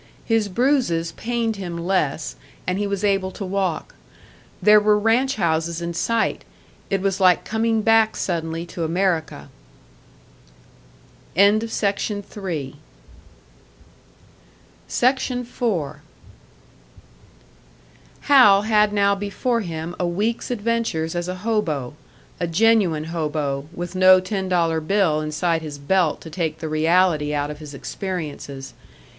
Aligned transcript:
His 0.25 0.49
bruises 0.49 1.11
pained 1.11 1.57
him 1.57 1.77
less, 1.77 2.35
and 2.65 2.79
he 2.79 2.87
was 2.87 3.03
able 3.03 3.29
to 3.33 3.45
walk. 3.45 3.93
There 4.59 4.79
were 4.79 4.97
ranch 4.97 5.35
houses 5.35 5.79
in 5.79 5.93
sight 5.93 6.43
it 6.89 7.01
was 7.01 7.19
like 7.19 7.45
coming 7.45 7.83
back 7.83 8.15
suddenly 8.17 8.65
to 8.65 8.83
America! 8.83 9.49
SECTION 11.37 12.23
4. 12.23 12.73
Hal 18.21 18.61
had 18.63 18.91
now 18.93 19.13
before 19.13 19.61
him 19.61 19.95
a 19.99 20.07
week's 20.07 20.49
adventures 20.49 21.13
as 21.13 21.27
a 21.27 21.35
hobo: 21.35 21.93
a 22.39 22.47
genuine 22.47 23.03
hobo, 23.03 23.69
with 23.71 23.93
no 23.93 24.19
ten 24.19 24.49
dollar 24.49 24.79
bill 24.81 25.21
inside 25.21 25.61
his 25.61 25.77
belt 25.77 26.21
to 26.21 26.31
take 26.31 26.57
the 26.57 26.67
reality 26.67 27.35
out 27.35 27.51
of 27.51 27.59
his 27.59 27.75
experiences. 27.75 28.73